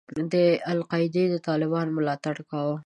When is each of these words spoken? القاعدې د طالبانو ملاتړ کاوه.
القاعدې 0.73 1.23
د 1.29 1.35
طالبانو 1.47 1.95
ملاتړ 1.97 2.35
کاوه. 2.49 2.75